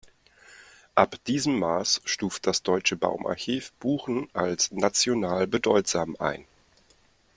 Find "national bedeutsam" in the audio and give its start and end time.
4.71-6.15